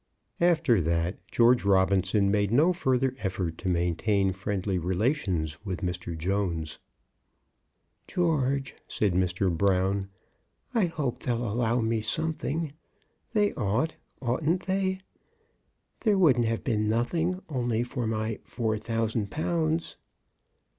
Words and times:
After 0.39 0.81
that, 0.81 1.19
George 1.29 1.63
Robinson 1.63 2.31
made 2.31 2.49
no 2.49 2.73
further 2.73 3.13
effort 3.19 3.59
to 3.59 3.69
maintain 3.69 4.33
friendly 4.33 4.79
relations 4.79 5.63
with 5.63 5.81
Mr. 5.83 6.17
Jones. 6.17 6.79
"George," 8.07 8.73
said 8.87 9.13
Mr. 9.13 9.55
Brown, 9.55 10.09
"I 10.73 10.85
hope 10.87 11.21
they'll 11.21 11.47
allow 11.47 11.81
me 11.81 12.01
something. 12.01 12.73
They 13.33 13.53
ought; 13.53 13.97
oughtn't 14.19 14.65
they? 14.65 15.01
There 15.99 16.17
wouldn't 16.17 16.45
have 16.47 16.63
been 16.63 16.89
nothing, 16.89 17.39
only 17.47 17.83
for 17.83 18.07
my 18.07 18.39
four 18.43 18.79
thousand 18.79 19.29
pounds." 19.29 19.97